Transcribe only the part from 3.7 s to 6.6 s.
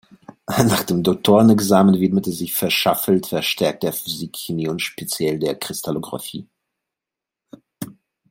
der Physik, Chemie und speziell der Kristallographie.